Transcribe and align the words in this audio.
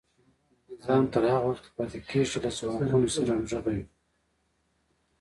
نظام 0.75 1.03
تر 1.13 1.23
هغه 1.33 1.47
وخته 1.49 1.67
پاتې 1.75 1.97
کیږي 2.09 2.27
چې 2.31 2.37
له 2.43 2.49
ځواکونو 2.57 3.07
سره 3.15 3.27
همغږی 3.35 3.59
وي. 3.75 3.83